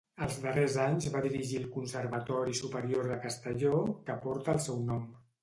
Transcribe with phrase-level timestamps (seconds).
[0.25, 5.07] Els darrers anys va dirigir el Conservatori Superior de Castelló que porta el seu nom.